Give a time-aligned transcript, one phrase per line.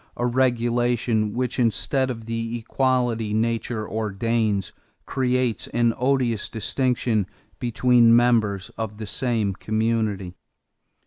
[0.17, 4.73] A regulation which, instead of the equality nature ordains,
[5.05, 7.27] creates an odious distinction
[7.59, 10.33] between members of the same community